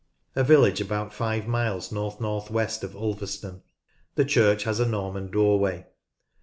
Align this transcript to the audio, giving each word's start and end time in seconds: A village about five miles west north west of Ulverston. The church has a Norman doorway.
A 0.35 0.43
village 0.43 0.81
about 0.81 1.13
five 1.13 1.47
miles 1.47 1.91
west 1.91 2.19
north 2.19 2.49
west 2.49 2.83
of 2.83 2.95
Ulverston. 2.95 3.61
The 4.15 4.25
church 4.25 4.63
has 4.63 4.79
a 4.79 4.87
Norman 4.89 5.29
doorway. 5.29 5.85